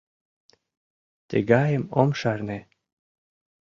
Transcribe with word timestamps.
—Тыгайым 1.29 1.83
ом 1.99 2.09
шарне. 2.19 2.59